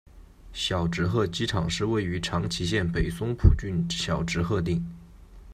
[0.51, 4.83] 小值贺机场是位于长崎县北松浦郡小值贺町。